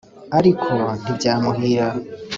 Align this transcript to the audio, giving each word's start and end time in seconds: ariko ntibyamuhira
ariko 0.37 0.71
ntibyamuhira 0.99 1.87